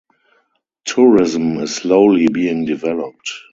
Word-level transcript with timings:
Tourism 0.83 1.57
is 1.59 1.75
slowly 1.75 2.27
being 2.27 2.65
developed. 2.65 3.31